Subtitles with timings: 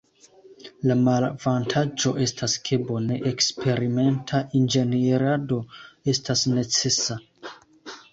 [0.91, 5.59] La malavantaĝo estas ke bone eksperimenta inĝenierado
[6.15, 7.19] estas necesa.